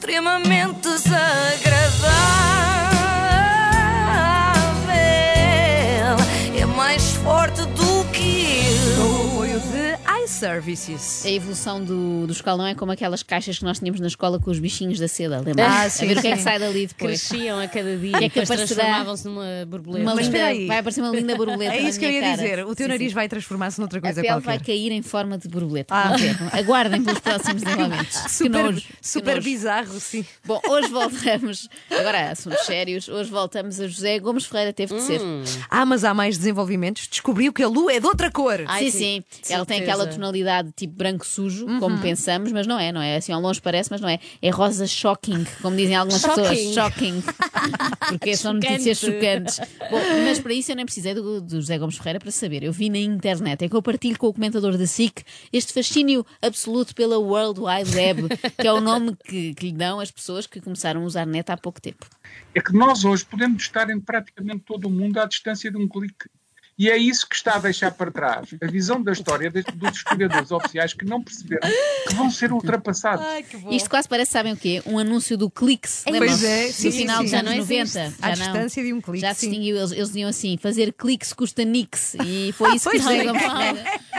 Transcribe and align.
extremamente 0.00 0.88
desagradável. 0.88 2.59
De 10.40 10.46
iServices. 10.46 11.24
A 11.26 11.30
evolução 11.30 11.82
do, 11.84 12.26
do 12.26 12.32
escalão 12.32 12.66
é 12.66 12.74
como 12.74 12.92
aquelas 12.92 13.22
caixas 13.22 13.58
que 13.58 13.64
nós 13.64 13.78
tínhamos 13.78 14.00
na 14.00 14.06
escola 14.06 14.38
com 14.38 14.50
os 14.50 14.58
bichinhos 14.58 14.98
da 14.98 15.06
seda, 15.08 15.40
lembra? 15.40 15.66
Ah, 15.66 15.82
a 15.82 15.90
sim, 15.90 16.06
ver 16.06 16.18
o 16.18 16.20
que 16.20 16.28
é 16.28 16.30
que 16.32 16.36
sim. 16.38 16.42
sai 16.42 16.58
dali 16.58 16.86
depois. 16.86 17.28
Cresciam 17.28 17.60
a 17.60 17.68
cada 17.68 17.96
dia 17.96 18.18
Que 18.18 18.24
é 18.24 18.26
e 18.26 18.30
que 18.30 18.42
transformavam-se 18.46 19.24
numa 19.26 19.44
borboleta. 19.66 20.02
Uma 20.04 20.14
Mas 20.14 20.26
linda, 20.26 20.38
espera 20.38 20.50
aí. 20.50 20.66
vai 20.66 20.78
aparecer 20.78 21.00
uma 21.02 21.10
linda 21.14 21.36
borboleta. 21.36 21.70
É 21.80 21.82
isso 21.82 21.98
que 21.98 22.04
eu 22.04 22.10
ia 22.10 22.20
cara. 22.20 22.36
dizer. 22.36 22.64
O 22.66 22.74
teu 22.74 22.86
Sim, 22.86 22.92
nariz 22.92 23.08
sim. 23.08 23.14
vai 23.14 23.28
transformar-se 23.28 23.78
noutra 23.78 23.98
A 23.98 24.02
coisa 24.02 24.20
pele 24.20 24.32
qualquer. 24.34 24.46
vai 24.46 24.58
cair 24.58 24.92
em 24.92 25.02
forma 25.02 25.38
de 25.38 25.48
borboleta. 25.48 25.94
Ah. 25.94 26.14
Aguardem 26.52 27.02
pelos 27.02 27.20
próximos 27.20 27.62
desenvolvimentos. 27.62 28.16
Que 28.20 28.30
Super, 28.30 28.64
nojo, 28.64 28.82
super 29.00 29.42
bizarro, 29.42 30.00
sim. 30.00 30.24
Bom, 30.44 30.60
hoje 30.68 30.88
voltamos. 30.88 31.68
Agora, 31.90 32.30
assuntos 32.30 32.64
sérios. 32.66 33.08
Hoje 33.08 33.30
voltamos 33.30 33.80
a 33.80 33.86
José 33.86 34.18
Gomes 34.18 34.46
Ferreira, 34.46 34.72
teve 34.72 34.94
de 34.94 35.02
ser. 35.02 35.20
Ah, 35.68 35.84
mas 35.86 36.04
há 36.04 36.12
mais 36.14 36.36
desenvolvimentos. 36.38 37.06
Descobriu 37.08 37.52
que 37.52 37.62
a 37.62 37.68
lua 37.68 37.92
é 37.92 38.00
de 38.00 38.06
outra 38.06 38.30
cor. 38.30 38.64
Ai, 38.66 38.90
sim, 38.90 38.98
sim, 38.98 39.24
sim. 39.42 39.54
Ela 39.54 39.64
tem 39.66 39.80
aquela 39.82 40.06
tonalidade 40.06 40.29
tipo 40.76 40.94
branco 40.94 41.26
sujo, 41.26 41.66
como 41.78 41.96
Uhum. 41.96 42.00
pensamos, 42.02 42.52
mas 42.52 42.66
não 42.66 42.78
é, 42.78 42.92
não 42.92 43.00
é? 43.02 43.16
Assim, 43.16 43.32
ao 43.32 43.40
longe 43.40 43.60
parece, 43.60 43.90
mas 43.90 44.00
não 44.00 44.08
é. 44.08 44.18
É 44.40 44.50
rosa 44.50 44.86
shocking, 44.86 45.44
como 45.62 45.76
dizem 45.76 45.94
algumas 45.96 46.20
Shocking. 46.22 46.42
pessoas. 46.42 46.74
Shocking. 46.74 47.22
Porque 48.08 48.36
são 48.36 48.54
Chocante. 48.54 48.70
notícias 48.72 48.98
chocantes. 48.98 49.60
Bom, 49.90 50.00
mas 50.24 50.38
para 50.38 50.52
isso 50.52 50.72
eu 50.72 50.76
nem 50.76 50.84
precisei 50.84 51.14
do, 51.14 51.40
do 51.40 51.56
José 51.60 51.78
Gomes 51.78 51.96
Ferreira 51.96 52.18
para 52.18 52.30
saber. 52.30 52.62
Eu 52.62 52.72
vi 52.72 52.88
na 52.90 52.98
internet. 52.98 53.64
É 53.64 53.68
que 53.68 53.74
eu 53.76 53.82
partilho 53.82 54.18
com 54.18 54.26
o 54.28 54.32
comentador 54.34 54.76
da 54.76 54.86
SIC 54.86 55.22
este 55.52 55.72
fascínio 55.72 56.24
absoluto 56.42 56.94
pela 56.94 57.18
World 57.18 57.60
Wide 57.60 57.96
Web, 57.96 58.28
que 58.58 58.66
é 58.66 58.72
o 58.72 58.80
nome 58.80 59.16
que, 59.24 59.54
que 59.54 59.66
lhe 59.66 59.72
dão 59.72 60.00
as 60.00 60.10
pessoas 60.10 60.46
que 60.46 60.60
começaram 60.60 61.02
a 61.02 61.04
usar 61.04 61.26
net 61.26 61.50
há 61.50 61.56
pouco 61.56 61.80
tempo. 61.80 62.06
é 62.54 62.60
que 62.60 62.72
nós 62.72 63.04
hoje 63.04 63.24
podemos 63.24 63.62
estar 63.62 63.88
em 63.90 64.00
praticamente 64.00 64.64
todo 64.66 64.86
o 64.86 64.90
mundo 64.90 65.18
à 65.18 65.26
distância 65.26 65.70
de 65.70 65.76
um 65.76 65.88
clique. 65.88 66.28
E 66.80 66.88
é 66.88 66.96
isso 66.96 67.28
que 67.28 67.34
está 67.36 67.56
a 67.56 67.58
deixar 67.58 67.90
para 67.90 68.10
trás 68.10 68.48
a 68.62 68.66
visão 68.66 69.02
da 69.02 69.12
história 69.12 69.50
de- 69.50 69.62
dos 69.74 69.98
historiadores 69.98 70.50
oficiais 70.50 70.94
que 70.94 71.04
não 71.04 71.22
perceberam 71.22 71.68
que 72.08 72.14
vão 72.14 72.30
ser 72.30 72.50
ultrapassados. 72.54 73.22
que 73.50 73.58
bom. 73.58 73.70
Isto 73.70 73.90
quase 73.90 74.08
parece, 74.08 74.30
sabem 74.32 74.54
o 74.54 74.56
quê? 74.56 74.82
Um 74.86 74.98
anúncio 74.98 75.36
do 75.36 75.50
Clix. 75.50 76.04
Pois 76.06 76.18
lembram-se? 76.18 76.46
é, 76.46 76.66
No 76.68 76.72
sim, 76.72 76.90
final 76.90 77.18
sim, 77.18 77.24
dos 77.24 77.34
anos 77.34 77.44
Já 77.50 77.54
não 77.54 77.56
90. 77.58 77.82
existe. 77.82 77.98
Já 77.98 78.26
À 78.26 78.28
não. 78.28 78.34
distância 78.36 78.82
de 78.82 78.92
um 78.94 79.00
clique. 79.02 79.20
Já 79.20 79.32
distinguiu, 79.32 79.76
eles, 79.76 79.92
eles 79.92 80.06
diziam 80.08 80.30
assim: 80.30 80.56
fazer 80.56 80.94
cliques 80.94 81.34
custa 81.34 81.64
nix. 81.66 82.14
E 82.24 82.52
foi 82.52 82.76
isso 82.76 82.88
que 82.88 82.98
Pois 82.98 83.02
José 83.02 83.26
é. 83.26 84.00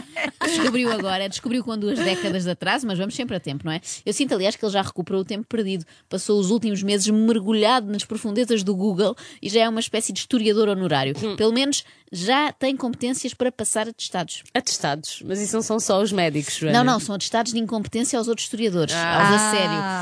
Descobriu 0.43 0.91
agora. 0.91 1.27
Descobriu 1.29 1.63
com 1.63 1.77
duas 1.77 1.97
décadas 1.99 2.43
de 2.43 2.49
atraso, 2.51 2.85
mas 2.87 2.97
vamos 2.97 3.15
sempre 3.15 3.35
a 3.35 3.39
tempo, 3.39 3.65
não 3.65 3.71
é? 3.71 3.81
Eu 4.05 4.13
sinto, 4.13 4.33
aliás, 4.33 4.55
que 4.55 4.63
ele 4.65 4.71
já 4.71 4.81
recuperou 4.81 5.21
o 5.21 5.25
tempo 5.25 5.45
perdido. 5.47 5.85
Passou 6.09 6.39
os 6.39 6.49
últimos 6.51 6.81
meses 6.83 7.07
mergulhado 7.07 7.91
nas 7.91 8.03
profundezas 8.03 8.63
do 8.63 8.75
Google 8.75 9.15
e 9.41 9.49
já 9.49 9.61
é 9.61 9.69
uma 9.69 9.79
espécie 9.79 10.11
de 10.13 10.19
historiador 10.19 10.67
honorário. 10.69 11.15
Hum. 11.21 11.35
Pelo 11.35 11.53
menos 11.53 11.83
já 12.13 12.51
tem 12.51 12.75
competências 12.75 13.33
para 13.33 13.51
passar 13.51 13.87
atestados. 13.87 14.43
Atestados, 14.53 15.23
mas 15.25 15.39
isso 15.39 15.55
não 15.55 15.61
são 15.61 15.79
só 15.79 16.01
os 16.01 16.11
médicos, 16.11 16.55
Joana. 16.55 16.83
Não, 16.83 16.93
não, 16.93 16.99
são 16.99 17.15
atestados 17.15 17.53
de 17.53 17.59
incompetência 17.59 18.19
aos 18.19 18.27
outros 18.27 18.45
historiadores, 18.47 18.93
Ah. 18.93 19.19
aos 19.29 19.29
a 19.29 19.35
Ah. 19.35 19.51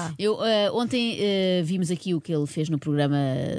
sério. 0.08 0.16
Eu, 0.18 0.44
eh, 0.44 0.72
ontem 0.72 1.18
eh, 1.20 1.62
vimos 1.64 1.92
aqui 1.92 2.16
o 2.16 2.22
que 2.22 2.34
ele 2.34 2.48
fez 2.48 2.68
no 2.68 2.80
programa 2.80 3.18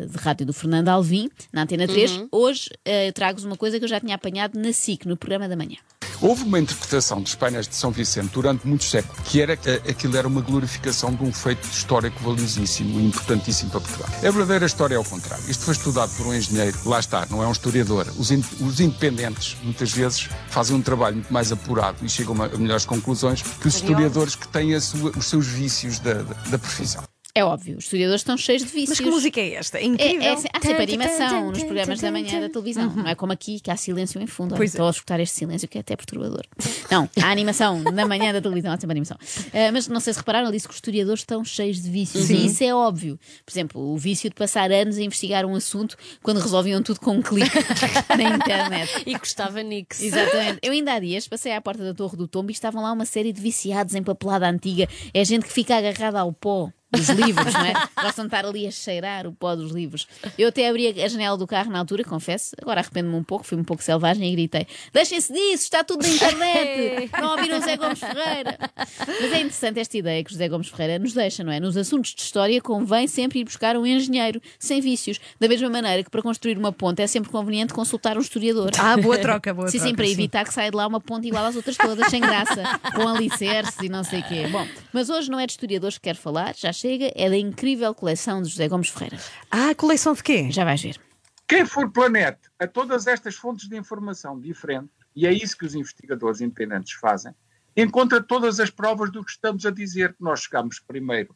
de 0.08 0.16
rádio 0.18 0.44
do 0.46 0.52
Fernando 0.52 0.88
Alvim, 0.88 1.30
na 1.52 1.62
Antena 1.62 1.86
3. 1.86 2.10
Uhum. 2.10 2.28
Hoje 2.32 2.70
eh, 2.84 3.12
trago-vos 3.12 3.44
uma 3.44 3.56
coisa 3.56 3.78
que 3.78 3.84
eu 3.84 3.88
já 3.88 4.00
tinha 4.00 4.16
apanhado 4.16 4.58
na 4.58 4.72
SIC, 4.72 5.06
no 5.06 5.16
programa 5.16 5.48
da 5.48 5.54
manhã. 5.56 5.76
Houve 6.22 6.42
uma 6.44 6.58
interpretação 6.58 7.22
dos 7.22 7.34
painéis 7.34 7.66
de 7.66 7.74
São 7.74 7.90
Vicente 7.90 8.28
durante 8.34 8.66
muitos 8.66 8.90
séculos 8.90 9.18
que 9.26 9.40
era 9.40 9.54
aquilo 9.54 10.16
era 10.16 10.28
uma 10.28 10.42
glorificação 10.42 11.14
de 11.14 11.22
um 11.24 11.32
feito 11.32 11.64
histórico 11.66 12.22
valiosíssimo 12.22 13.00
e 13.00 13.06
importantíssimo 13.06 13.70
para 13.70 13.80
Portugal. 13.80 14.08
A 14.18 14.30
verdadeira 14.30 14.66
história 14.66 14.96
é 14.96 14.98
o 14.98 15.04
contrário. 15.04 15.42
Isto 15.48 15.64
foi 15.64 15.72
estudado 15.74 16.10
por 16.16 16.26
um 16.26 16.34
engenheiro, 16.34 16.76
lá 16.84 17.00
está, 17.00 17.26
não 17.30 17.42
é 17.42 17.46
um 17.46 17.52
historiador. 17.52 18.06
Os, 18.18 18.30
in- 18.30 18.44
os 18.60 18.80
independentes, 18.80 19.56
muitas 19.62 19.92
vezes, 19.92 20.28
fazem 20.50 20.76
um 20.76 20.82
trabalho 20.82 21.16
muito 21.16 21.32
mais 21.32 21.50
apurado 21.52 22.04
e 22.04 22.08
chegam 22.08 22.40
a, 22.42 22.46
a 22.46 22.58
melhores 22.58 22.84
conclusões 22.84 23.40
que 23.42 23.66
os 23.66 23.74
historiadores 23.76 24.34
que 24.34 24.46
têm 24.48 24.78
sua- 24.78 25.12
os 25.16 25.26
seus 25.26 25.46
vícios 25.46 25.98
da, 26.00 26.14
da, 26.14 26.34
da 26.50 26.58
profissão. 26.58 27.02
É 27.34 27.44
óbvio, 27.44 27.76
os 27.78 27.84
historiadores 27.84 28.20
estão 28.22 28.36
cheios 28.36 28.62
de 28.62 28.68
vícios. 28.68 28.90
Mas 28.90 29.00
que 29.00 29.10
música 29.10 29.40
é 29.40 29.54
esta? 29.54 29.78
É 29.78 29.82
É, 29.82 29.84
incrível. 29.86 30.22
é, 30.22 30.32
há 30.32 30.60
sempre 30.60 30.82
animação 30.82 31.50
nos 31.50 31.62
programas 31.62 32.00
da 32.00 32.10
manhã 32.10 32.40
da 32.40 32.48
televisão. 32.48 32.90
Não 32.94 33.06
é 33.06 33.14
como 33.14 33.32
aqui 33.32 33.60
que 33.60 33.70
há 33.70 33.76
silêncio 33.76 34.20
em 34.20 34.26
fundo. 34.26 34.52
Olha, 34.52 34.56
Pois 34.58 34.70
é. 34.70 34.74
Estou 34.74 34.86
a 34.88 34.90
escutar 34.90 35.20
este 35.20 35.36
silêncio 35.36 35.68
que 35.68 35.78
é 35.78 35.80
até 35.80 35.94
perturbador. 35.96 36.42
Não, 36.90 37.08
há 37.22 37.30
animação 37.30 37.80
na 37.82 38.04
manhã 38.06 38.32
da 38.32 38.40
televisão, 38.40 38.72
há 38.72 38.76
sempre 38.80 38.92
animação. 38.92 39.16
Ah, 39.52 39.70
mas 39.72 39.86
não 39.88 40.00
sei 40.00 40.12
se 40.12 40.18
repararam, 40.18 40.46
ele 40.48 40.56
disse 40.56 40.66
que 40.66 40.72
os 40.72 40.76
historiadores 40.78 41.20
estão 41.20 41.44
cheios 41.44 41.80
de 41.80 41.88
vícios. 41.90 42.30
E 42.30 42.46
isso 42.46 42.64
é 42.64 42.74
óbvio. 42.74 43.18
Por 43.46 43.52
exemplo, 43.52 43.80
o 43.80 43.96
vício 43.96 44.28
de 44.28 44.34
passar 44.34 44.72
anos 44.72 44.98
a 44.98 45.02
investigar 45.02 45.46
um 45.46 45.54
assunto 45.54 45.96
quando 46.22 46.40
resolviam 46.40 46.82
tudo 46.82 46.98
com 47.00 47.12
um 47.16 47.22
clique 47.22 47.48
na 48.16 48.36
internet. 48.36 49.04
E 49.06 49.16
custava 49.18 49.62
Nix. 49.62 50.02
Exatamente. 50.02 50.58
Eu 50.62 50.72
ainda 50.72 50.94
há 50.94 50.98
dias 50.98 51.28
passei 51.28 51.52
à 51.54 51.60
porta 51.60 51.84
da 51.84 51.94
Torre 51.94 52.16
do 52.16 52.26
Tombo 52.26 52.50
e 52.50 52.52
estavam 52.52 52.82
lá 52.82 52.92
uma 52.92 53.04
série 53.06 53.32
de 53.32 53.40
viciados 53.40 53.94
em 53.94 54.02
papelada 54.02 54.48
antiga. 54.48 54.88
É 55.14 55.24
gente 55.24 55.46
que 55.46 55.52
fica 55.52 55.76
agarrada 55.76 56.18
ao 56.20 56.32
pó. 56.32 56.70
Dos 56.92 57.08
livros, 57.08 57.54
não 57.54 57.64
é? 57.64 57.72
Gostam 58.02 58.24
de 58.24 58.28
estar 58.34 58.44
ali 58.44 58.66
a 58.66 58.70
cheirar 58.70 59.26
o 59.26 59.32
pó 59.32 59.54
dos 59.54 59.70
livros. 59.70 60.08
Eu 60.36 60.48
até 60.48 60.68
abri 60.68 60.88
a 61.00 61.08
janela 61.08 61.36
do 61.36 61.46
carro 61.46 61.70
na 61.70 61.78
altura, 61.78 62.02
confesso, 62.02 62.54
agora 62.60 62.80
arrependo-me 62.80 63.14
um 63.16 63.22
pouco, 63.22 63.44
fui 63.44 63.56
um 63.56 63.64
pouco 63.64 63.82
selvagem 63.82 64.28
e 64.28 64.32
gritei: 64.32 64.66
Deixem-se 64.92 65.32
disso, 65.32 65.64
está 65.64 65.84
tudo 65.84 66.02
na 66.02 66.08
internet! 66.08 67.10
Não 67.20 67.29
Zé 67.60 67.76
Gomes 67.76 67.98
Ferreira? 67.98 68.58
Mas 68.76 69.32
é 69.32 69.40
interessante 69.40 69.80
esta 69.80 69.96
ideia 69.96 70.22
que 70.24 70.30
o 70.30 70.32
José 70.32 70.48
Gomes 70.48 70.68
Ferreira 70.68 70.98
nos 70.98 71.12
deixa, 71.12 71.44
não 71.44 71.52
é? 71.52 71.60
Nos 71.60 71.76
assuntos 71.76 72.14
de 72.14 72.22
história 72.22 72.60
convém 72.60 73.06
sempre 73.06 73.40
ir 73.40 73.44
buscar 73.44 73.76
um 73.76 73.86
engenheiro, 73.86 74.40
sem 74.58 74.80
vícios. 74.80 75.20
Da 75.38 75.48
mesma 75.48 75.68
maneira 75.68 76.02
que 76.02 76.10
para 76.10 76.22
construir 76.22 76.56
uma 76.58 76.72
ponte 76.72 77.02
é 77.02 77.06
sempre 77.06 77.30
conveniente 77.30 77.72
consultar 77.72 78.16
um 78.16 78.20
historiador. 78.20 78.70
Ah, 78.78 78.96
boa 78.96 79.18
troca, 79.18 79.52
boa 79.54 79.68
Sim, 79.68 79.78
troca. 79.78 79.88
sim, 79.90 79.94
para 79.96 80.08
evitar 80.08 80.44
que 80.44 80.52
saia 80.54 80.70
de 80.70 80.76
lá 80.76 80.86
uma 80.86 81.00
ponte 81.00 81.26
igual 81.28 81.44
às 81.44 81.56
outras 81.56 81.76
todas, 81.76 82.08
sem 82.08 82.20
graça, 82.20 82.62
com 82.94 83.06
alicerces 83.08 83.76
e 83.82 83.88
não 83.88 84.04
sei 84.04 84.20
o 84.20 84.24
quê. 84.24 84.46
Bom, 84.50 84.66
mas 84.92 85.10
hoje 85.10 85.30
não 85.30 85.38
é 85.38 85.46
de 85.46 85.52
historiadores 85.52 85.96
que 85.98 86.02
quero 86.04 86.18
falar, 86.18 86.54
já 86.56 86.72
chega, 86.72 87.12
é 87.14 87.28
da 87.28 87.36
incrível 87.36 87.94
coleção 87.94 88.42
de 88.42 88.48
José 88.48 88.68
Gomes 88.68 88.88
Ferreira. 88.88 89.18
Ah, 89.50 89.74
coleção 89.74 90.14
de 90.14 90.22
quê? 90.22 90.50
Já 90.50 90.64
vais 90.64 90.82
ver. 90.82 91.00
Quem 91.48 91.66
for 91.66 91.90
planete 91.90 92.48
a 92.60 92.66
todas 92.66 93.06
estas 93.08 93.34
fontes 93.34 93.68
de 93.68 93.76
informação 93.76 94.38
diferentes, 94.38 94.90
e 95.16 95.26
é 95.26 95.32
isso 95.32 95.58
que 95.58 95.66
os 95.66 95.74
investigadores 95.74 96.40
independentes 96.40 96.92
fazem, 96.92 97.34
encontra 97.76 98.22
todas 98.22 98.60
as 98.60 98.70
provas 98.70 99.10
do 99.10 99.24
que 99.24 99.30
estamos 99.30 99.64
a 99.66 99.70
dizer, 99.70 100.10
que 100.14 100.22
nós 100.22 100.40
chegámos 100.40 100.78
primeiro 100.80 101.34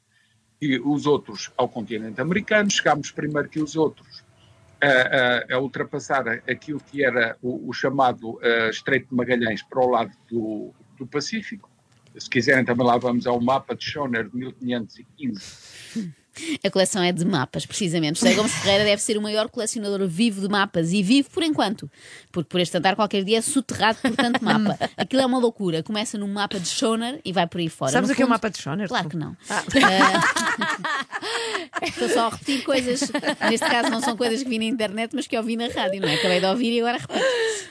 que 0.60 0.78
os 0.80 1.06
outros 1.06 1.50
ao 1.56 1.68
continente 1.68 2.20
americano, 2.20 2.70
chegámos 2.70 3.10
primeiro 3.10 3.48
que 3.48 3.60
os 3.60 3.76
outros 3.76 4.22
a, 4.80 4.86
a- 5.54 5.56
a 5.56 5.58
ultrapassar 5.60 6.26
aquilo 6.48 6.80
que 6.80 7.04
era 7.04 7.36
o, 7.42 7.68
o 7.68 7.72
chamado 7.72 8.38
Estreito 8.70 9.08
de 9.10 9.14
Magalhães 9.14 9.62
para 9.62 9.80
o 9.80 9.88
lado 9.90 10.12
do, 10.30 10.72
do 10.98 11.06
Pacífico. 11.06 11.70
Se 12.18 12.30
quiserem, 12.30 12.64
também 12.64 12.86
lá 12.86 12.96
vamos 12.98 13.26
ao 13.26 13.40
mapa 13.40 13.74
de 13.74 13.84
Schoner 13.84 14.28
de 14.28 14.36
1515. 14.36 16.14
A 16.64 16.70
coleção 16.70 17.02
é 17.02 17.12
de 17.12 17.24
mapas, 17.24 17.66
precisamente. 17.66 18.18
José 18.20 18.34
Gomes 18.34 18.52
Ferreira 18.52 18.84
deve 18.84 19.00
ser 19.02 19.16
o 19.16 19.22
maior 19.22 19.48
colecionador 19.48 20.06
vivo 20.08 20.40
de 20.40 20.48
mapas 20.48 20.92
e 20.92 21.02
vivo 21.02 21.30
por 21.30 21.42
enquanto, 21.42 21.90
porque 22.32 22.48
por 22.48 22.60
este 22.60 22.76
andar 22.76 22.96
qualquer 22.96 23.22
dia 23.24 23.38
é 23.38 23.40
soterrado 23.40 23.98
por 24.00 24.10
tanto 24.16 24.44
mapa. 24.44 24.78
Aquilo 24.96 25.22
é 25.22 25.26
uma 25.26 25.38
loucura. 25.38 25.82
Começa 25.82 26.18
num 26.18 26.32
mapa 26.32 26.58
de 26.58 26.68
Schoner 26.68 27.20
e 27.24 27.32
vai 27.32 27.46
por 27.46 27.60
aí 27.60 27.68
fora. 27.68 27.92
Sabes 27.92 28.08
No 28.08 28.12
o 28.12 28.16
que 28.16 28.22
é 28.22 28.24
o 28.24 28.26
fundo- 28.26 28.34
mapa 28.34 28.50
de 28.50 28.58
Schoner? 28.58 28.88
Claro 28.88 29.08
que 29.08 29.16
não. 29.16 29.36
Ah, 29.48 29.62
Estou 31.82 32.08
só 32.08 32.26
a 32.26 32.30
repetir 32.30 32.62
coisas, 32.64 33.00
neste 33.50 33.66
caso 33.68 33.90
não 33.90 34.00
são 34.00 34.16
coisas 34.16 34.42
que 34.42 34.48
vi 34.48 34.58
na 34.58 34.64
internet, 34.64 35.12
mas 35.14 35.26
que 35.26 35.36
ouvi 35.36 35.56
na 35.56 35.68
rádio, 35.68 36.00
não 36.00 36.08
é? 36.08 36.14
Acabei 36.14 36.40
de 36.40 36.46
ouvir 36.46 36.72
e 36.72 36.80
agora 36.80 36.98
repito. 36.98 37.20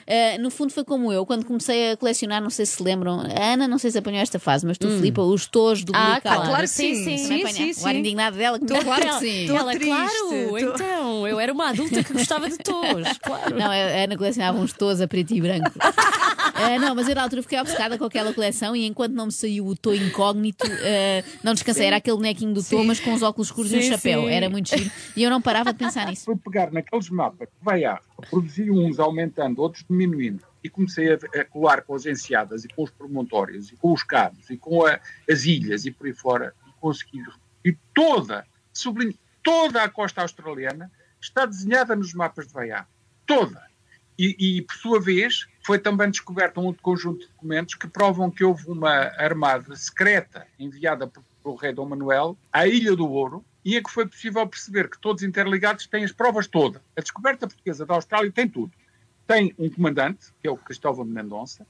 Ah, 0.07 0.37
no 0.39 0.49
fundo 0.49 0.71
foi 0.73 0.83
como 0.83 1.11
eu, 1.11 1.25
quando 1.25 1.45
comecei 1.45 1.91
a 1.91 1.97
colecionar, 1.97 2.41
não 2.41 2.49
sei 2.49 2.65
se 2.65 2.81
lembram, 2.83 3.21
a 3.21 3.53
Ana 3.53 3.67
não 3.67 3.77
sei 3.77 3.91
se 3.91 3.97
apanhou 3.97 4.21
esta 4.21 4.39
fase, 4.39 4.65
mas 4.65 4.77
tu, 4.77 4.89
Filipa, 4.89 5.21
os 5.21 5.45
tos 5.47 5.83
do 5.83 5.93
Ah, 5.95 6.19
claro, 6.21 6.41
claro 6.43 6.61
que 6.63 6.67
sim, 6.67 6.95
sim. 6.95 7.17
sim. 7.17 7.47
Sim, 7.47 7.73
sim, 7.73 7.83
O 7.83 7.87
ar 7.87 7.95
indignado 7.95 8.37
dela, 8.37 8.59
que 8.59 8.65
claro 8.65 9.05
que 9.05 9.19
sim. 9.19 9.47
Tô 9.47 9.55
Ela, 9.57 9.71
triste, 9.71 9.87
claro, 9.89 10.49
tô- 10.49 10.57
então, 10.57 11.27
eu 11.27 11.39
era 11.39 11.53
uma 11.53 11.69
adulta 11.69 12.03
que 12.03 12.13
gostava 12.13 12.49
de 12.49 12.57
tos, 12.57 13.17
claro. 13.21 13.57
Não, 13.57 13.71
a 13.71 13.75
Ana 14.03 14.17
colecionava 14.17 14.57
uns 14.59 14.73
tos 14.73 14.99
a 15.01 15.07
preto 15.07 15.33
e 15.33 15.41
branco. 15.41 15.71
Ah, 16.53 16.77
não, 16.79 16.95
mas 16.95 17.07
eu 17.07 17.15
na 17.15 17.23
altura 17.23 17.41
fiquei 17.41 17.59
obcecada 17.59 17.97
com 17.97 18.05
aquela 18.05 18.33
coleção 18.33 18.75
e 18.75 18.85
enquanto 18.85 19.13
não 19.13 19.25
me 19.27 19.31
saiu 19.31 19.65
o 19.67 19.75
tô 19.75 19.93
incógnito, 19.93 20.65
ah, 20.65 21.23
não 21.43 21.53
descansei. 21.53 21.87
Era 21.87 21.97
aquele 21.97 22.15
bonequinho 22.17 22.53
do 22.53 22.63
tô, 22.63 22.83
mas 22.83 22.99
com 22.99 23.13
os 23.13 23.21
óculos 23.21 23.47
escuros 23.47 23.71
e 23.73 23.77
um 23.77 23.81
Sim, 23.81 23.89
chapéu. 23.89 24.21
sim. 24.21 24.29
Era 24.31 24.49
muito 24.49 24.69
giro. 24.69 24.91
E 25.15 25.23
eu 25.23 25.29
não 25.29 25.41
parava 25.41 25.71
de 25.73 25.79
pensar 25.79 26.07
nisso. 26.07 26.25
Fui 26.25 26.35
pegar 26.37 26.71
naqueles 26.71 27.09
mapas 27.09 27.47
que 27.47 27.55
vai 27.65 27.83
à, 27.85 27.99
produzi 28.29 28.69
uns 28.69 28.99
aumentando, 28.99 29.59
outros 29.61 29.83
diminuindo, 29.89 30.43
e 30.63 30.69
comecei 30.69 31.11
a, 31.13 31.17
a 31.41 31.45
colar 31.45 31.81
com 31.81 31.95
as 31.95 32.05
enseadas 32.05 32.63
e 32.63 32.67
com 32.69 32.83
os 32.83 32.91
promontórios 32.91 33.71
e 33.71 33.75
com 33.75 33.91
os 33.91 34.03
cabos 34.03 34.49
e 34.49 34.57
com 34.57 34.85
a- 34.85 34.99
as 35.29 35.43
ilhas 35.45 35.85
e 35.85 35.91
por 35.91 36.07
aí 36.07 36.13
fora, 36.13 36.53
e 36.67 36.71
consegui. 36.79 37.21
E 37.65 37.75
toda, 37.93 38.45
sublinho, 38.73 39.13
toda 39.43 39.83
a 39.83 39.89
costa 39.89 40.21
australiana 40.21 40.89
está 41.21 41.45
desenhada 41.45 41.95
nos 41.95 42.13
mapas 42.13 42.47
de 42.47 42.53
Vaiá. 42.53 42.85
Toda. 43.25 43.61
E, 44.17 44.57
e, 44.57 44.61
por 44.61 44.75
sua 44.75 45.01
vez, 45.01 45.47
foi 45.65 45.79
também 45.79 46.09
descoberto 46.09 46.59
um 46.59 46.65
outro 46.65 46.81
conjunto 46.81 47.21
de 47.21 47.27
documentos 47.27 47.75
que 47.75 47.87
provam 47.87 48.29
que 48.29 48.43
houve 48.43 48.69
uma 48.69 49.11
armada 49.17 49.75
secreta 49.75 50.45
enviada 50.59 51.07
por 51.07 51.23
pelo 51.43 51.55
rei 51.55 51.73
Dom 51.73 51.85
Manuel 51.85 52.37
à 52.51 52.65
Ilha 52.65 52.95
do 52.95 53.07
Ouro 53.07 53.45
e 53.63 53.77
em 53.77 53.83
que 53.83 53.91
foi 53.91 54.07
possível 54.07 54.47
perceber 54.47 54.89
que 54.89 54.97
todos 54.97 55.23
interligados 55.23 55.85
têm 55.85 56.03
as 56.03 56.11
provas 56.11 56.47
todas. 56.47 56.81
A 56.97 57.01
descoberta 57.01 57.47
portuguesa 57.47 57.85
da 57.85 57.95
Austrália 57.95 58.31
tem 58.31 58.47
tudo. 58.47 58.71
Tem 59.27 59.53
um 59.57 59.69
comandante, 59.69 60.33
que 60.41 60.47
é 60.47 60.51
o 60.51 60.57
Cristóvão 60.57 61.05
de 61.05 61.11
Mendonça, 61.11 61.65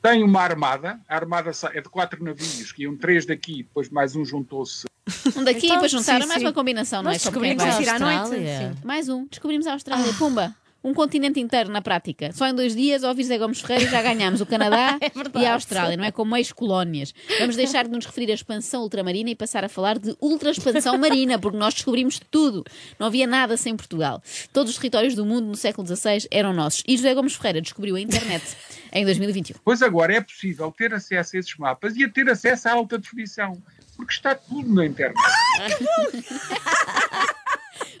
tem 0.00 0.22
uma 0.22 0.40
armada, 0.40 1.00
a 1.08 1.16
armada 1.16 1.50
é 1.72 1.80
de 1.80 1.88
quatro 1.88 2.22
navios, 2.22 2.72
que 2.72 2.82
iam 2.82 2.96
três 2.96 3.26
daqui, 3.26 3.62
depois 3.62 3.88
mais 3.88 4.14
um 4.14 4.24
juntou-se. 4.24 4.84
Um 5.36 5.42
daqui 5.42 5.60
e 5.60 5.64
Então, 5.66 5.76
depois 5.76 5.90
juntaram 5.90 6.22
sim, 6.22 6.28
mais 6.28 6.40
sim. 6.40 6.46
uma 6.46 6.52
combinação, 6.52 7.02
não 7.02 7.10
Nós 7.10 7.26
é? 7.26 7.30
Como 7.30 7.44
quem 7.44 7.56
descobrimos 7.56 7.88
a 7.88 7.94
à 7.94 7.98
noite, 7.98 8.18
Austrália. 8.18 8.74
Mais 8.84 9.08
um. 9.08 9.26
Descobrimos 9.26 9.66
a 9.66 9.72
Austrália. 9.72 10.12
Pumba. 10.14 10.54
Um 10.84 10.92
continente 10.92 11.40
inteiro 11.40 11.70
na 11.70 11.80
prática. 11.80 12.30
Só 12.34 12.46
em 12.46 12.54
dois 12.54 12.76
dias, 12.76 13.02
ao 13.02 13.10
ouvir 13.10 13.24
Zé 13.24 13.38
Gomes 13.38 13.62
Ferreira, 13.62 13.90
já 13.90 14.02
ganhámos 14.02 14.42
o 14.42 14.46
Canadá 14.46 14.98
e 15.40 15.46
a 15.46 15.54
Austrália, 15.54 15.96
não 15.96 16.04
é? 16.04 16.12
Como 16.12 16.36
ex-colónias. 16.36 17.14
Vamos 17.40 17.56
deixar 17.56 17.84
de 17.84 17.90
nos 17.90 18.04
referir 18.04 18.30
à 18.30 18.34
expansão 18.34 18.82
ultramarina 18.82 19.30
e 19.30 19.34
passar 19.34 19.64
a 19.64 19.68
falar 19.70 19.98
de 19.98 20.14
ultra-expansão 20.20 20.98
marina, 20.98 21.38
porque 21.38 21.56
nós 21.56 21.72
descobrimos 21.72 22.20
tudo. 22.30 22.62
Não 22.98 23.06
havia 23.06 23.26
nada 23.26 23.56
sem 23.56 23.74
Portugal. 23.74 24.22
Todos 24.52 24.72
os 24.72 24.78
territórios 24.78 25.14
do 25.14 25.24
mundo 25.24 25.46
no 25.46 25.56
século 25.56 25.86
XVI 25.86 26.28
eram 26.30 26.52
nossos. 26.52 26.82
E 26.86 26.98
José 26.98 27.14
Gomes 27.14 27.34
Ferreira 27.34 27.62
descobriu 27.62 27.96
a 27.96 28.00
internet 28.00 28.44
em 28.92 29.06
2021. 29.06 29.56
Pois 29.64 29.82
agora 29.82 30.14
é 30.14 30.20
possível 30.20 30.70
ter 30.70 30.92
acesso 30.92 31.36
a 31.36 31.40
esses 31.40 31.56
mapas 31.56 31.96
e 31.96 32.04
a 32.04 32.10
ter 32.10 32.28
acesso 32.28 32.68
à 32.68 32.72
alta 32.72 32.98
definição, 32.98 33.56
porque 33.96 34.12
está 34.12 34.34
tudo 34.34 34.74
na 34.74 34.84
internet. 34.84 35.16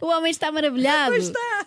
O 0.04 0.08
homem 0.08 0.30
está 0.30 0.52
maravilhado. 0.52 1.14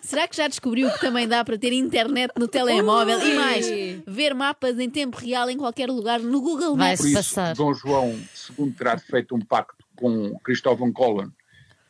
Será 0.00 0.28
que 0.28 0.36
já 0.36 0.46
descobriu 0.46 0.88
que 0.92 1.00
também 1.00 1.26
dá 1.26 1.44
para 1.44 1.58
ter 1.58 1.72
internet 1.72 2.32
no 2.38 2.46
telemóvel 2.46 3.20
e 3.20 3.34
mais, 3.34 3.66
ver 4.06 4.32
mapas 4.32 4.78
em 4.78 4.88
tempo 4.88 5.16
real 5.16 5.50
em 5.50 5.56
qualquer 5.56 5.88
lugar 5.88 6.20
no 6.20 6.40
Google 6.40 6.76
Vai 6.76 6.90
Maps? 6.90 7.00
Por 7.00 7.06
isso, 7.08 7.16
passar. 7.16 7.56
Dom 7.56 7.74
João 7.74 8.16
II 8.56 8.70
terá 8.78 8.96
feito 8.96 9.34
um 9.34 9.40
pacto 9.40 9.84
com 9.96 10.38
Cristóvão 10.38 10.92
Colón 10.92 11.30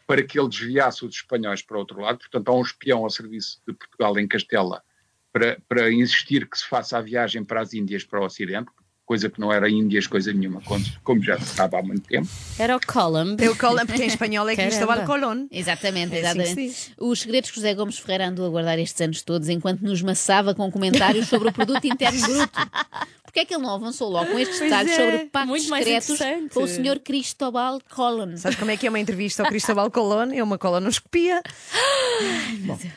para 0.06 0.22
que 0.22 0.40
ele 0.40 0.48
desviasse 0.48 1.04
os 1.04 1.16
espanhóis 1.16 1.60
para 1.60 1.76
outro 1.76 2.00
lado. 2.00 2.16
Portanto, 2.16 2.48
há 2.48 2.54
um 2.54 2.62
espião 2.62 3.04
ao 3.04 3.10
serviço 3.10 3.60
de 3.68 3.74
Portugal 3.74 4.18
em 4.18 4.26
Castela 4.26 4.82
para, 5.30 5.60
para 5.68 5.92
insistir 5.92 6.48
que 6.48 6.56
se 6.56 6.66
faça 6.66 6.96
a 6.96 7.02
viagem 7.02 7.44
para 7.44 7.60
as 7.60 7.74
Índias, 7.74 8.04
para 8.04 8.22
o 8.22 8.24
Ocidente, 8.24 8.70
coisa 9.08 9.31
que 9.31 9.40
não 9.40 9.50
era 9.50 9.70
Índias, 9.70 10.06
coisa 10.06 10.31
nenhuma, 10.34 10.60
como, 11.02 11.25
já 11.25 11.38
se 11.38 11.46
sabe 11.46 11.76
há 11.76 11.82
muito 11.82 12.06
tempo. 12.06 12.28
Era 12.58 12.76
o 12.76 12.81
Column. 12.87 13.37
Eu 13.38 13.56
colo, 13.56 13.78
porque 13.87 14.02
em 14.02 14.06
espanhol 14.06 14.46
é. 14.50 14.55
Cristóbal 14.55 15.06
Colón. 15.06 15.46
Exatamente, 15.50 16.14
É 16.14 16.26
assim 16.26 16.40
exatamente. 16.43 16.94
Os 16.99 17.20
segredos 17.20 17.50
que 17.50 17.56
José 17.56 17.75
Gomes 17.75 17.99
Ferreira 17.99 18.28
andou 18.28 18.44
a 18.44 18.50
guardar 18.50 18.78
estes 18.78 19.00
anos 19.00 19.22
todos 19.22 19.49
enquanto 19.49 19.81
nos 19.81 20.02
maçava 20.02 20.55
com 20.55 20.70
comentários 20.70 21.26
sobre 21.26 21.49
o 21.49 21.52
produto 21.52 21.87
interno 21.87 22.20
bruto. 22.20 22.52
Porquê 23.28 23.40
é 23.40 23.44
que 23.44 23.54
ele 23.54 23.62
não 23.62 23.75
avançou 23.75 24.08
logo 24.08 24.30
com 24.32 24.38
estes 24.38 24.58
detalhes 24.58 24.90
é. 24.92 24.96
sobre 24.96 25.26
pactos 25.26 25.50
Muito 25.50 25.69
mais 25.69 25.84
secretos 25.84 26.50
com 26.50 26.62
o 26.62 26.66
Sr. 26.66 26.98
Cristóbal 26.98 27.78
Colón? 27.94 28.38
Sabes 28.38 28.58
como 28.58 28.70
é 28.70 28.76
que 28.78 28.86
é 28.86 28.88
uma 28.88 28.98
entrevista 28.98 29.42
ao 29.42 29.50
Cristóbal 29.50 29.90
Colón? 29.90 30.32
É 30.32 30.42
uma 30.42 30.56
colonoscopia. 30.56 31.42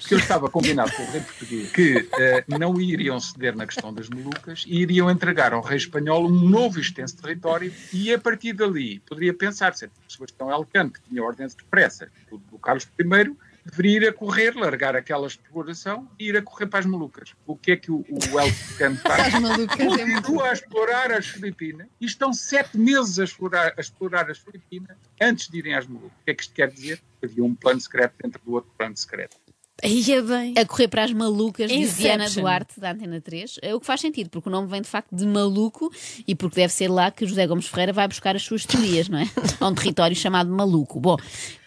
que 0.07 0.13
eu 0.13 0.18
estava 0.18 0.50
combinado 0.50 0.89
com 0.94 1.04
o 1.04 1.12
rei 1.12 1.19
português 1.19 1.72
que 1.74 2.10
eh, 2.18 2.45
não 2.48 2.80
iriam 2.80 3.19
ceder 3.19 3.57
na 3.57 3.68
questão 3.68 3.94
das 3.94 4.07
Molucas 4.07 4.63
e 4.66 4.80
iriam 4.80 5.12
entregar 5.12 5.51
ao 5.51 5.62
rei 5.62 5.78
espanhol 5.78 6.25
um 6.25 6.50
novo 6.50 6.80
e 6.80 6.81
extenso 6.81 7.18
território 7.18 7.74
e 7.92 8.13
a 8.13 8.18
partir 8.18 8.54
dali 8.54 9.00
poderia 9.00 9.34
pensar-se 9.34 9.88
que 9.88 9.94
Sebastião 10.07 10.50
Elcano, 10.50 10.92
que 10.92 11.01
tinha 11.10 11.22
ordens 11.22 11.54
expressas 11.54 12.07
do, 12.30 12.38
do 12.38 12.57
Carlos 12.57 12.88
I, 12.98 13.36
deveria 13.66 13.98
ir 13.98 14.08
a 14.08 14.13
correr, 14.13 14.56
largar 14.56 14.96
aquela 14.96 15.28
exploração 15.28 16.10
e 16.19 16.30
ir 16.30 16.38
a 16.38 16.42
correr 16.42 16.68
para 16.68 16.80
as 16.80 16.86
Molucas. 16.86 17.34
O 17.46 17.56
que 17.56 17.72
é 17.72 17.78
que 17.78 17.92
o, 17.92 18.06
o 18.10 18.40
Elcano 18.40 18.98
faz? 18.98 19.34
Continua 19.78 20.50
a 20.50 20.54
explorar 20.54 21.12
as 21.12 21.28
Filipinas 21.28 21.88
e 22.00 22.06
estão 22.06 22.34
sete 22.34 22.78
meses 22.78 23.19
a 23.19 23.24
explorar, 23.24 23.74
a 23.78 23.81
explorar 23.81 24.30
as 24.30 24.40
Filipinas 24.40 24.98
antes 25.22 25.48
de 25.48 25.58
irem 25.58 25.75
às 25.75 25.88
Molucas. 25.88 26.12
O 26.22 26.25
que 26.25 26.31
é 26.31 26.34
que 26.34 26.44
isto 26.44 26.54
quer 26.54 26.69
dizer? 26.69 27.02
Havia 27.24 27.44
um 27.44 27.56
plano 27.56 27.80
secreto 27.80 28.16
dentro 28.22 28.42
do 28.44 28.54
outro 28.54 28.72
plano 28.78 28.98
secreto. 28.98 29.38
Aí 29.83 30.12
é 30.12 30.22
bem. 30.22 30.54
A 30.57 30.66
correr 30.66 30.88
para 30.88 31.04
as 31.04 31.13
malucas 31.13 31.69
de 31.69 31.78
Inception. 31.78 32.04
Diana 32.04 32.30
Duarte, 32.30 32.80
da 32.80 32.92
Antena 32.92 33.19
3, 33.19 33.60
é 33.62 33.74
o 33.74 33.80
que 33.80 33.86
faz 33.86 34.01
sentido, 34.01 34.30
porque 34.30 34.48
o 34.48 34.51
nome 34.51 34.68
vem 34.68 34.81
de 34.81 34.88
facto 34.88 35.16
de 35.16 35.25
maluco 35.25 35.92
e 36.28 36.36
porque 36.36 36.56
deve 36.56 36.74
ser 36.74 36.88
lá 36.88 37.10
que 37.10 37.25
José 37.25 37.48
Gomes 37.48 37.68
Ferreira 37.68 37.94
vai 37.94 38.07
buscar 38.07 38.36
as 38.36 38.44
suas 38.44 38.66
teorias, 38.66 39.10
não 39.10 39.19
é? 39.19 39.30
A 39.60 39.68
um 39.68 39.74
território 39.74 40.16
chamado 40.16 40.51
maluco. 40.51 41.00
Bom, 41.00 41.18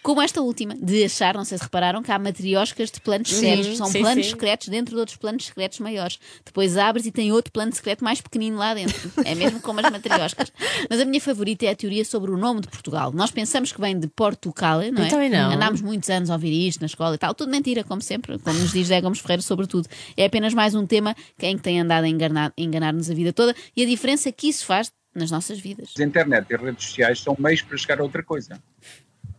como 0.05 0.21
esta 0.21 0.43
última, 0.43 0.75
de 0.75 1.03
achar, 1.03 1.35
não 1.35 1.47
sei 1.47 1.57
se 1.57 1.65
repararam, 1.65 2.03
que 2.03 2.13
há 2.13 2.19
matrioscas 2.19 2.91
de 2.91 3.01
planos 3.01 3.31
sérios, 3.31 3.79
são 3.79 3.87
sim, 3.87 4.03
planos 4.03 4.27
sim. 4.27 4.33
secretos 4.33 4.69
dentro 4.69 4.95
de 4.95 5.01
outros 5.01 5.17
planos 5.17 5.47
secretos 5.47 5.79
maiores. 5.79 6.19
Depois 6.45 6.77
abres 6.77 7.07
e 7.07 7.11
tem 7.11 7.33
outro 7.33 7.51
plano 7.51 7.73
secreto 7.73 8.05
mais 8.05 8.21
pequenino 8.21 8.59
lá 8.59 8.75
dentro. 8.75 9.11
É 9.25 9.35
mesmo 9.35 9.61
como 9.61 9.81
as 9.81 9.91
matrioscas. 9.91 10.53
Mas 10.91 11.01
a 11.01 11.07
minha 11.07 11.23
favorita 11.23 11.65
é 11.65 11.71
a 11.71 11.75
teoria 11.75 12.05
sobre 12.05 12.31
o 12.31 12.37
nome 12.37 12.61
de 12.61 12.69
Portugal. 12.69 13.13
Nós 13.15 13.31
pensamos 13.31 13.73
que 13.73 13.81
vem 13.81 13.99
de 13.99 14.07
Portugal, 14.07 14.81
não 14.93 15.05
é? 15.05 15.27
E 15.27 15.31
não. 15.31 15.53
Andámos 15.53 15.81
muitos 15.81 16.11
anos 16.11 16.29
a 16.29 16.35
ouvir 16.35 16.53
isto 16.69 16.81
na 16.81 16.87
escola 16.87 17.15
e 17.15 17.19
tal. 17.19 17.35
Tudo 17.35 17.51
mentira, 17.51 17.83
como 17.83 18.03
sempre, 18.05 18.39
como 18.39 18.59
nos 18.59 18.71
diz 18.73 18.83
José 18.83 19.01
Gomes 19.01 19.19
Ferreira, 19.21 19.43
sobretudo. 19.43 19.89
É 20.17 20.25
apenas 20.27 20.55
mais 20.55 20.75
um 20.75 20.87
tema 20.87 21.15
que 21.39 21.47
em 21.47 21.57
que 21.57 21.63
tem 21.63 21.81
andado 21.81 22.05
a 22.05 22.09
enganar- 22.09 22.53
enganar-nos 22.57 23.11
a 23.11 23.15
vida 23.15 23.33
toda 23.33 23.55
e 23.77 23.83
a 23.83 23.87
diferença 23.87 24.31
que 24.31 24.49
isso 24.49 24.65
faz 24.67 24.93
nas 25.15 25.31
nossas 25.31 25.59
vidas. 25.59 25.93
A 25.99 26.03
internet 26.03 26.47
e 26.51 26.55
as 26.55 26.61
redes 26.61 26.85
sociais 26.87 27.21
são 27.21 27.37
meios 27.39 27.63
para 27.63 27.77
chegar 27.77 28.01
a 28.01 28.03
outra 28.03 28.23
coisa. 28.23 28.63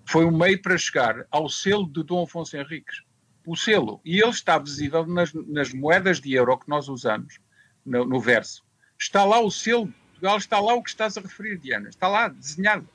Foi 0.07 0.25
um 0.25 0.31
meio 0.31 0.61
para 0.61 0.77
chegar 0.77 1.25
ao 1.31 1.49
selo 1.49 1.87
de 1.87 2.03
Dom 2.03 2.23
Afonso 2.23 2.55
Henriques. 2.55 3.01
O 3.45 3.55
selo. 3.55 3.99
E 4.05 4.19
ele 4.19 4.29
está 4.29 4.57
visível 4.57 5.05
nas, 5.05 5.31
nas 5.33 5.73
moedas 5.73 6.19
de 6.19 6.33
euro 6.33 6.57
que 6.57 6.67
nós 6.69 6.87
usamos, 6.87 7.39
no, 7.85 8.05
no 8.05 8.19
verso. 8.19 8.63
Está 8.99 9.23
lá 9.25 9.39
o 9.39 9.51
selo 9.51 9.91
Portugal, 10.11 10.37
está 10.37 10.59
lá 10.59 10.73
o 10.73 10.81
que 10.81 10.89
estás 10.89 11.17
a 11.17 11.21
referir, 11.21 11.57
Diana. 11.57 11.89
Está 11.89 12.07
lá, 12.07 12.27
desenhado. 12.29 12.87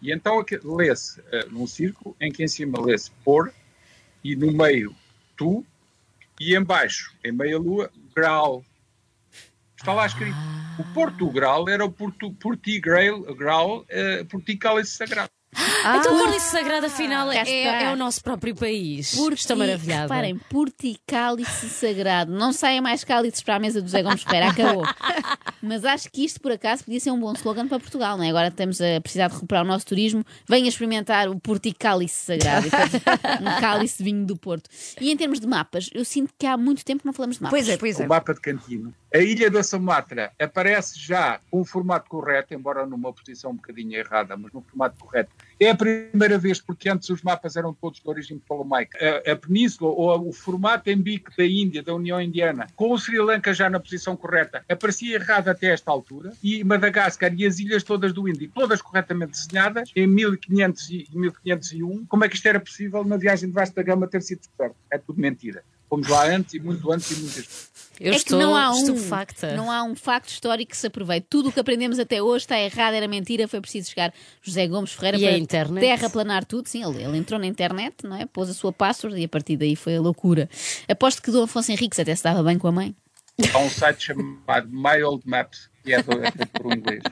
E 0.00 0.10
então 0.12 0.38
aqui- 0.40 0.58
lê-se 0.64 1.20
eh, 1.30 1.46
num 1.50 1.66
círculo 1.66 2.16
em 2.20 2.32
que 2.32 2.42
em 2.42 2.48
cima 2.48 2.80
lê-se 2.80 3.10
por 3.24 3.52
e 4.24 4.34
no 4.34 4.50
meio 4.50 4.94
tu 5.36 5.64
e 6.40 6.56
em 6.56 6.62
baixo, 6.62 7.14
em 7.24 7.32
meia 7.32 7.58
lua, 7.58 7.90
grau. 8.14 8.64
Está 9.76 9.92
lá 9.92 10.06
escrito. 10.06 10.36
O 10.78 10.84
Portugal 10.94 11.68
era 11.68 11.84
o 11.84 11.92
Portu, 11.92 12.32
Portigral, 12.34 13.22
grau, 13.34 13.80
uh, 13.80 14.24
Porticálice 14.26 14.92
Sagrado. 14.92 15.30
Então 15.54 16.16
o 16.16 16.24
Cálice 16.24 16.46
Sagrado, 16.50 16.86
afinal, 16.86 17.30
é, 17.30 17.84
é 17.84 17.92
o 17.92 17.96
nosso 17.96 18.22
próprio 18.22 18.54
país. 18.54 19.14
Porti- 19.14 19.40
Estou 19.40 19.56
maravilhada. 19.56 20.02
Reparem, 20.02 20.38
porticálice 20.48 21.68
sagrado. 21.68 22.32
Não 22.32 22.52
saia 22.52 22.80
mais 22.80 23.04
cálices 23.04 23.42
para 23.42 23.56
a 23.56 23.58
mesa 23.58 23.80
do 23.80 23.86
José 23.86 24.02
Gomes 24.02 24.22
Ferreira, 24.22 24.48
acabou. 24.50 24.82
Mas 25.62 25.84
acho 25.84 26.10
que 26.10 26.24
isto, 26.24 26.40
por 26.40 26.52
acaso, 26.52 26.84
podia 26.84 26.98
ser 26.98 27.10
um 27.10 27.20
bom 27.20 27.32
slogan 27.34 27.68
para 27.68 27.78
Portugal, 27.78 28.16
não 28.16 28.24
é? 28.24 28.30
Agora 28.30 28.48
estamos 28.48 28.80
a 28.80 29.00
precisar 29.00 29.28
de 29.28 29.34
recuperar 29.34 29.64
o 29.64 29.66
nosso 29.68 29.86
turismo. 29.86 30.24
Venha 30.48 30.68
experimentar 30.68 31.28
o 31.28 31.38
porticálice 31.38 32.14
sagrado. 32.38 32.68
Um 33.42 33.60
cálice 33.60 33.98
de 33.98 34.04
vinho 34.04 34.24
do 34.26 34.36
Porto. 34.36 34.68
E 35.00 35.10
em 35.10 35.16
termos 35.16 35.38
de 35.40 35.46
mapas, 35.46 35.88
eu 35.92 36.04
sinto 36.04 36.32
que 36.38 36.46
há 36.46 36.56
muito 36.56 36.84
tempo 36.84 37.00
que 37.00 37.06
não 37.06 37.12
falamos 37.12 37.36
de 37.36 37.42
mapas. 37.42 37.58
Pois 37.58 37.68
é, 37.68 37.76
pois 37.76 38.00
é. 38.00 38.04
O 38.04 38.08
mapa 38.08 38.32
de 38.34 38.40
Cantino. 38.40 38.94
A 39.14 39.18
ilha 39.18 39.50
da 39.50 39.62
Sumatra 39.62 40.32
aparece 40.38 40.98
já 40.98 41.38
com 41.50 41.60
o 41.60 41.64
formato 41.66 42.08
correto, 42.08 42.54
embora 42.54 42.86
numa 42.86 43.12
posição 43.12 43.50
um 43.50 43.56
bocadinho 43.56 43.94
errada, 43.94 44.38
mas 44.38 44.50
no 44.54 44.62
formato 44.62 45.04
correto. 45.04 45.30
É 45.60 45.68
a 45.68 45.74
primeira 45.74 46.38
vez, 46.38 46.62
porque 46.62 46.88
antes 46.88 47.10
os 47.10 47.20
mapas 47.20 47.54
eram 47.54 47.74
todos 47.74 48.00
de 48.00 48.08
origem 48.08 48.38
ptolomaica. 48.38 48.96
A, 48.98 49.32
a 49.32 49.36
península, 49.36 49.90
ou 49.90 50.28
o 50.30 50.32
formato 50.32 50.88
em 50.88 50.96
bico 50.96 51.30
da 51.36 51.44
Índia, 51.44 51.82
da 51.82 51.94
União 51.94 52.18
Indiana, 52.18 52.68
com 52.74 52.90
o 52.90 52.98
Sri 52.98 53.18
Lanka 53.18 53.52
já 53.52 53.68
na 53.68 53.78
posição 53.78 54.16
correta, 54.16 54.64
aparecia 54.66 55.16
errado 55.16 55.48
até 55.48 55.66
esta 55.66 55.90
altura, 55.90 56.32
e 56.42 56.64
Madagascar 56.64 57.34
e 57.34 57.44
as 57.44 57.58
ilhas 57.58 57.82
todas 57.82 58.14
do 58.14 58.26
Índico, 58.26 58.54
todas 58.54 58.80
corretamente 58.80 59.32
desenhadas, 59.32 59.90
em 59.94 60.06
1500 60.06 60.88
e 60.88 61.08
1501. 61.12 62.06
Como 62.06 62.24
é 62.24 62.30
que 62.30 62.36
isto 62.36 62.48
era 62.48 62.58
possível 62.58 63.04
na 63.04 63.18
viagem 63.18 63.50
de 63.50 63.54
Vasco 63.54 63.76
da 63.76 63.82
Gama 63.82 64.08
ter 64.08 64.22
sido 64.22 64.38
descoberto? 64.38 64.76
É 64.90 64.96
tudo 64.96 65.20
mentira. 65.20 65.62
Fomos 65.92 66.08
lá 66.08 66.24
antes 66.26 66.54
e 66.54 66.58
muito 66.58 66.90
antes 66.90 67.10
e 67.10 67.20
muitas 67.20 67.34
vezes. 67.34 67.70
Eu 68.04 68.12
é 68.12 68.16
estou 68.16 68.36
que 68.36 68.44
não 68.44 68.56
há 68.56 68.70
um, 68.70 68.78
estupefacta. 68.78 69.54
não 69.54 69.70
há 69.70 69.84
um 69.84 69.94
facto 69.94 70.28
histórico 70.30 70.72
que 70.72 70.76
se 70.76 70.88
aproveite. 70.88 71.28
Tudo 71.30 71.50
o 71.50 71.52
que 71.52 71.60
aprendemos 71.60 72.00
até 72.00 72.20
hoje 72.20 72.44
está 72.44 72.58
errado, 72.58 72.94
era 72.94 73.06
mentira, 73.06 73.46
foi 73.46 73.60
preciso 73.60 73.90
chegar 73.90 74.12
José 74.42 74.66
Gomes 74.66 74.92
Ferreira 74.92 75.18
E 75.18 75.24
a 75.24 75.28
para 75.28 75.38
internet? 75.38 75.80
terraplanar 75.80 76.44
tudo. 76.44 76.68
Sim, 76.68 76.84
ele, 76.84 77.02
ele 77.04 77.16
entrou 77.16 77.38
na 77.38 77.46
internet, 77.46 78.04
não 78.04 78.16
é? 78.16 78.26
Pôs 78.26 78.50
a 78.50 78.54
sua 78.54 78.72
password 78.72 79.16
e 79.20 79.24
a 79.24 79.28
partir 79.28 79.56
daí 79.56 79.76
foi 79.76 79.94
a 79.96 80.00
loucura. 80.00 80.50
Aposto 80.88 81.22
que 81.22 81.30
Dom 81.30 81.44
Afonso 81.44 81.70
Henriques 81.70 81.98
até 82.00 82.12
se 82.14 82.24
dava 82.24 82.42
bem 82.42 82.58
com 82.58 82.66
a 82.66 82.72
mãe. 82.72 82.94
Há 83.54 83.58
um 83.58 83.70
site 83.70 84.02
chamado 84.06 84.68
My 84.68 85.00
Old 85.04 85.22
Maps, 85.24 85.70
que 85.84 85.92
é, 85.94 86.02
do, 86.02 86.12
é 86.12 86.30
feito 86.32 86.48
por 86.52 86.66
um 86.66 86.72
inglês, 86.72 87.02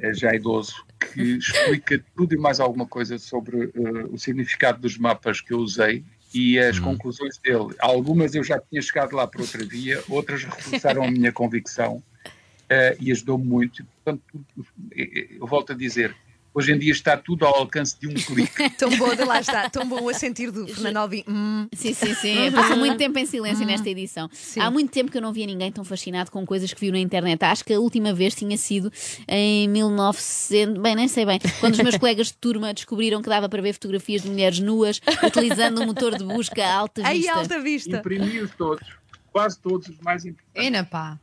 é 0.00 0.14
já 0.14 0.34
idoso, 0.34 0.74
que 0.98 1.20
explica 1.36 2.02
tudo 2.16 2.34
e 2.34 2.38
mais 2.38 2.60
alguma 2.60 2.86
coisa 2.86 3.18
sobre 3.18 3.64
eh, 3.74 4.04
o 4.10 4.18
significado 4.18 4.80
dos 4.80 4.96
mapas 4.96 5.40
que 5.40 5.52
eu 5.52 5.58
usei 5.58 6.02
e 6.32 6.58
as 6.58 6.78
conclusões 6.78 7.38
dele. 7.38 7.74
Algumas 7.78 8.34
eu 8.34 8.44
já 8.44 8.58
tinha 8.58 8.82
chegado 8.82 9.16
lá 9.16 9.26
por 9.26 9.40
outra 9.40 9.64
via, 9.64 10.02
outras 10.08 10.44
reforçaram 10.44 11.02
a 11.02 11.10
minha 11.10 11.32
convicção 11.32 12.02
eh, 12.68 12.96
e 13.00 13.10
ajudou-me 13.12 13.44
muito. 13.44 13.84
Portanto, 14.04 14.22
eh, 14.94 15.28
eu 15.38 15.46
volto 15.46 15.72
a 15.72 15.76
dizer, 15.76 16.14
Hoje 16.54 16.72
em 16.72 16.78
dia 16.78 16.90
está 16.92 17.16
tudo 17.16 17.46
ao 17.46 17.54
alcance 17.54 17.98
de 18.00 18.08
um 18.08 18.14
clique. 18.18 18.70
Tão 18.70 18.90
bom, 18.96 19.14
de 19.14 19.22
lá 19.24 19.40
está, 19.40 19.68
tão 19.70 19.86
bom 19.88 20.08
a 20.08 20.14
sentir 20.14 20.50
do 20.50 20.66
Fernando 20.66 20.96
Alvim. 20.96 21.22
Hum, 21.28 21.68
Sim, 21.72 21.92
sim, 21.94 22.14
sim. 22.14 22.50
Passou 22.52 22.76
muito 22.76 22.96
tempo 22.96 23.18
em 23.18 23.26
silêncio 23.26 23.64
nesta 23.66 23.88
edição. 23.88 24.28
Sim. 24.32 24.60
Há 24.60 24.70
muito 24.70 24.90
tempo 24.90 25.10
que 25.10 25.16
eu 25.18 25.22
não 25.22 25.32
via 25.32 25.46
ninguém 25.46 25.70
tão 25.70 25.84
fascinado 25.84 26.30
com 26.30 26.44
coisas 26.44 26.72
que 26.72 26.80
viu 26.80 26.90
na 26.92 26.98
internet. 26.98 27.42
Acho 27.44 27.64
que 27.64 27.72
a 27.74 27.78
última 27.80 28.12
vez 28.12 28.34
tinha 28.34 28.56
sido 28.56 28.90
em 29.28 29.68
1900, 29.68 30.82
bem, 30.82 30.96
nem 30.96 31.06
sei 31.08 31.24
bem, 31.24 31.38
quando 31.60 31.74
os 31.74 31.80
meus 31.80 31.96
colegas 31.98 32.28
de 32.28 32.34
turma 32.34 32.72
descobriram 32.74 33.22
que 33.22 33.28
dava 33.28 33.48
para 33.48 33.62
ver 33.62 33.72
fotografias 33.74 34.22
de 34.22 34.30
mulheres 34.30 34.58
nuas 34.58 35.00
utilizando 35.24 35.80
um 35.82 35.86
motor 35.86 36.16
de 36.18 36.24
busca 36.24 36.66
alta 36.66 37.06
aí, 37.06 37.18
vista. 37.18 37.34
alta 37.34 37.60
vista. 37.60 37.96
Imprimi-os 37.98 38.50
todos, 38.56 38.86
quase 39.30 39.58
todos 39.60 39.88
os 39.88 39.98
mais 40.00 40.24
importantes. 40.24 40.66
Ena 40.66 40.84
pá. 40.84 41.18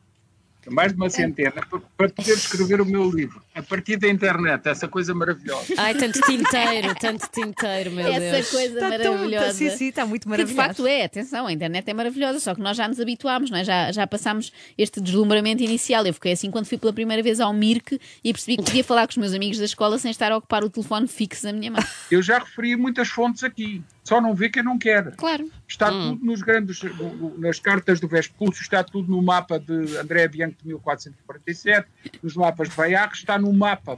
Mais 0.70 0.92
de 0.92 0.98
uma 0.98 1.10
centena, 1.10 1.54
para, 1.98 2.10
poder 2.10 2.34
escrever 2.34 2.82
o 2.82 2.86
meu 2.86 3.10
livro. 3.10 3.42
A 3.54 3.62
partir 3.62 3.98
da 3.98 4.08
internet, 4.08 4.68
essa 4.68 4.88
coisa 4.88 5.14
maravilhosa. 5.14 5.74
Ai, 5.78 5.94
tanto 5.96 6.20
tinteiro, 6.22 6.96
tanto 7.00 7.28
tinteiro, 7.32 7.92
meu 7.92 8.08
Essa 8.08 8.20
Deus. 8.20 8.50
coisa 8.50 8.74
Está 8.74 9.00
tão, 9.00 9.14
maravilhosa. 9.14 9.54
sim, 9.54 9.70
sim, 9.70 9.88
está 9.90 10.06
muito 10.06 10.30
Que 10.30 10.44
de 10.44 10.54
facto 10.54 10.86
é, 10.88 11.06
atenção, 11.06 11.48
a 11.48 11.54
internet 11.54 11.88
é 11.90 11.94
maravilhosa, 11.94 12.40
só 12.40 12.54
que 12.54 12.62
nós 12.62 12.76
já 12.76 12.88
nos 12.88 13.00
habituámos, 13.00 13.50
não 13.50 13.58
é? 13.58 13.64
já, 13.64 13.92
já 13.92 14.08
passámos 14.08 14.52
este 14.78 15.00
deslumbramento 15.00 15.64
inicial. 15.64 16.06
Eu 16.06 16.14
fiquei 16.14 16.34
assim 16.34 16.52
quando 16.52 16.66
fui 16.66 16.78
pela 16.78 16.94
primeira 16.94 17.22
vez 17.22 17.40
ao 17.40 17.54
Mirk 17.54 18.00
e 18.24 18.34
percebi 18.34 18.58
que 18.58 18.64
podia 18.64 18.84
falar 18.84 19.08
com 19.08 19.12
os 19.12 19.18
meus 19.18 19.34
amigos 19.34 19.58
da 19.58 19.66
escola 19.66 19.98
sem 19.98 20.12
estar 20.12 20.32
a 20.32 20.38
ocupar 20.38 20.64
o 20.64 20.70
telefone 20.70 21.08
fixo 21.08 21.44
da 21.44 21.54
minha 21.54 21.72
mão. 21.72 21.84
Eu 22.12 22.22
já 22.22 22.40
referi 22.40 22.76
muitas 22.76 23.08
fontes 23.10 23.44
aqui, 23.44 23.82
só 24.04 24.20
não 24.22 24.34
vê 24.34 24.50
quem 24.50 24.64
não 24.64 24.78
quer. 24.78 25.16
Claro. 25.16 25.50
Está 25.68 25.90
tudo 25.90 26.24
nos 26.24 26.42
grandes, 26.42 26.82
no- 26.84 27.16
no- 27.16 27.38
nas 27.40 27.60
cartas 27.60 28.00
do 28.00 28.08
Vespúcio, 28.08 28.62
está 28.62 28.84
tudo 28.84 29.10
no 29.12 29.22
mapa 29.22 29.60
de 29.60 29.98
André 29.98 30.28
Bianco 30.28 30.56
de 30.62 30.68
1447, 30.68 31.88
nos 32.22 32.36
mapas 32.36 32.70
de 32.70 32.76
Bayard, 32.76 33.16
está 33.16 33.38
num 33.40 33.52
mapa 33.52 33.98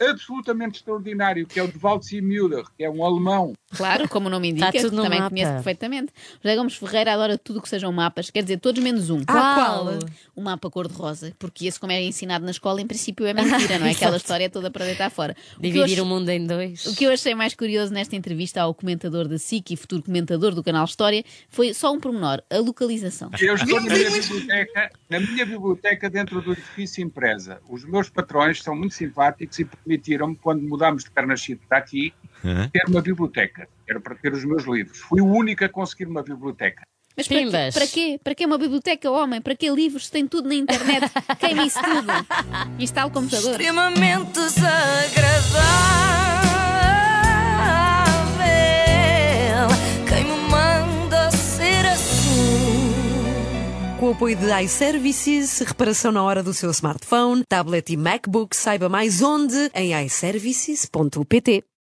absolutamente 0.00 0.76
extraordinário, 0.78 1.46
que 1.46 1.58
é 1.58 1.62
o 1.62 1.68
de 1.68 1.78
Waltzia 1.82 2.22
Müller, 2.22 2.64
que 2.76 2.84
é 2.84 2.90
um 2.90 3.04
alemão. 3.04 3.52
Claro, 3.74 4.06
como 4.08 4.26
o 4.26 4.30
nome 4.30 4.50
indica, 4.50 4.68
Está 4.68 4.80
tudo 4.82 4.96
no 4.96 5.02
também 5.02 5.18
mapa. 5.18 5.30
conheço 5.30 5.52
perfeitamente. 5.54 6.12
José 6.42 6.56
Gomes 6.56 6.74
Ferreira 6.76 7.14
adora 7.14 7.38
tudo 7.38 7.58
o 7.58 7.62
que 7.62 7.68
sejam 7.68 7.90
mapas, 7.90 8.30
quer 8.30 8.42
dizer, 8.42 8.58
todos 8.60 8.82
menos 8.82 9.08
um. 9.10 9.22
Ah, 9.26 9.54
qual? 9.56 9.98
O 10.36 10.42
mapa 10.42 10.70
cor-de-rosa, 10.70 11.32
porque 11.38 11.66
esse, 11.66 11.80
como 11.80 11.90
é 11.92 12.02
ensinado 12.02 12.44
na 12.44 12.50
escola, 12.50 12.80
em 12.80 12.86
princípio 12.86 13.26
é 13.26 13.32
mentira, 13.32 13.78
não 13.78 13.86
é? 13.86 13.90
Aquela 14.12 14.16
história 14.18 14.48
toda 14.50 14.70
para 14.70 14.84
deitar 14.84 15.10
fora. 15.10 15.34
O 15.58 15.62
Dividir 15.62 15.98
ach- 15.98 16.02
o 16.02 16.06
mundo 16.06 16.28
em 16.28 16.46
dois. 16.46 16.84
O 16.86 16.94
que 16.94 17.04
eu 17.04 17.12
achei 17.12 17.34
mais 17.34 17.54
curioso 17.54 17.92
nesta 17.92 18.14
entrevista 18.14 18.60
ao 18.60 18.74
comentador 18.74 19.26
da 19.26 19.38
SIC 19.38 19.70
e 19.72 19.76
futuro 19.76 20.02
comentador 20.02 20.54
do 20.54 20.62
canal 20.62 20.84
História 20.92 21.24
foi 21.48 21.72
só 21.72 21.92
um 21.92 21.98
pormenor, 21.98 22.42
a 22.50 22.58
localização. 22.58 23.30
Eu 23.40 23.54
estou 23.54 23.80
na 23.80 23.94
minha 23.94 24.10
biblioteca, 24.10 24.90
na 25.08 25.20
minha 25.20 25.46
biblioteca 25.46 26.10
dentro 26.10 26.40
do 26.42 26.52
edifício 26.52 27.02
Empresa. 27.02 27.60
Os 27.68 27.84
meus 27.84 28.10
patrões 28.10 28.62
são 28.62 28.76
muito 28.76 28.94
simpáticos 28.94 29.58
e 29.58 29.64
permitiram-me, 29.64 30.36
quando 30.36 30.62
mudámos 30.62 31.04
de 31.04 31.10
Carnachide 31.10 31.60
para 31.66 31.78
aqui, 31.78 32.12
ter 32.72 32.84
uma 32.88 33.00
biblioteca. 33.00 33.68
Era 33.88 34.00
para 34.00 34.14
ter 34.14 34.32
os 34.32 34.44
meus 34.44 34.64
livros. 34.64 34.98
Fui 34.98 35.20
o 35.20 35.26
único 35.26 35.64
a 35.64 35.68
conseguir 35.68 36.06
uma 36.06 36.22
biblioteca. 36.22 36.82
Mas 37.16 37.28
para 37.28 37.38
quê? 37.38 37.50
Para 37.72 37.86
quê? 37.86 38.20
Para 38.22 38.34
quê 38.34 38.46
uma 38.46 38.58
biblioteca, 38.58 39.10
homem? 39.10 39.40
Para 39.40 39.54
quê 39.54 39.68
livros? 39.70 40.08
Tem 40.08 40.26
tudo 40.26 40.48
na 40.48 40.54
internet. 40.54 41.10
Queima 41.38 41.64
isso 41.64 41.78
tudo. 41.82 42.12
Instala 42.78 43.08
o 43.08 43.10
computador. 43.12 43.52
Extremamente 43.52 44.32
desagradável. 44.32 46.11
O 54.12 54.14
apoio 54.14 54.36
de 54.36 54.52
iServices, 54.64 55.58
reparação 55.60 56.12
na 56.12 56.22
hora 56.22 56.42
do 56.42 56.52
seu 56.52 56.70
smartphone, 56.70 57.44
tablet 57.48 57.94
e 57.94 57.96
MacBook, 57.96 58.54
saiba 58.54 58.86
mais 58.86 59.22
onde 59.22 59.70
em 59.74 59.94
iServices.pt. 60.04 61.64